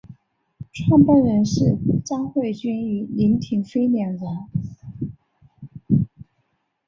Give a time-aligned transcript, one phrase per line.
[0.89, 4.21] 创办人是詹慧君与林庭妃两人。